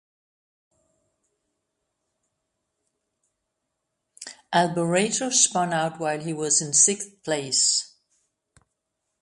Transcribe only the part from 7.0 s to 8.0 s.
place.